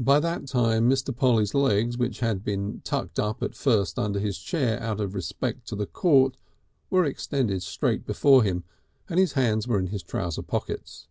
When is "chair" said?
4.38-4.80